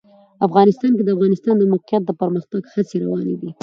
افغانستان 0.47 0.91
کې 0.97 1.03
د 1.05 1.07
د 1.07 1.15
افغانستان 1.15 1.55
د 1.57 1.63
موقعیت 1.71 2.03
د 2.05 2.11
پرمختګ 2.21 2.61
هڅې 2.73 2.95
روانې 3.03 3.35
دي. 3.41 3.51